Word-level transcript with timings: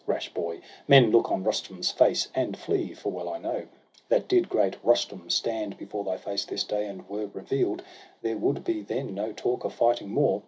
Rash 0.07 0.33
boy, 0.33 0.61
men 0.87 1.11
look 1.11 1.31
on 1.31 1.43
Rustum's 1.43 1.91
face 1.91 2.27
and 2.33 2.57
flee! 2.57 2.91
For 2.95 3.11
well 3.11 3.29
I 3.29 3.37
know, 3.37 3.67
that 4.09 4.27
did 4.27 4.49
great 4.49 4.75
Rustum 4.83 5.29
stand 5.29 5.77
Before 5.77 6.03
thy 6.03 6.17
face 6.17 6.43
this 6.43 6.63
day, 6.63 6.87
and 6.87 7.07
were 7.07 7.27
reveal'd. 7.27 7.83
There 8.23 8.37
would 8.37 8.63
be 8.63 8.81
then 8.81 9.13
no 9.13 9.31
talk 9.31 9.63
of 9.63 9.73
fighting 9.75 10.09
more. 10.09 10.39